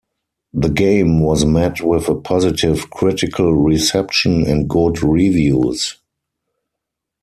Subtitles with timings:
[0.51, 5.99] The game was met with a positive critical reception and good reviews.